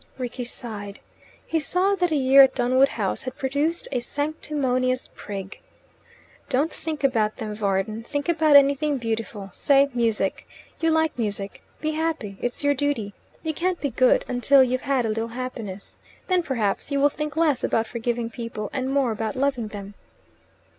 [0.17, 0.99] Rickie sighed.
[1.45, 5.59] He saw that a year at Dunwood House had produced a sanctimonious prig.
[6.49, 8.01] "Don't think about them, Varden.
[8.01, 10.49] Think about anything beautiful say, music.
[10.79, 11.61] You like music.
[11.81, 12.39] Be happy.
[12.41, 13.13] It's your duty.
[13.43, 15.99] You can't be good until you've had a little happiness.
[16.27, 19.93] Then perhaps you will think less about forgiving people and more about loving them."